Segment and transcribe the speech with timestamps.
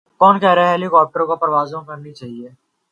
[0.21, 2.55] کون کہہ رہاہے کہ ہیلی کاپٹروں کو پروازیں کرنی چائیں تھیں۔